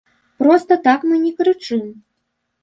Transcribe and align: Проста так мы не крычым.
Проста 0.43 0.77
так 0.87 1.05
мы 1.09 1.15
не 1.27 1.31
крычым. 1.43 1.85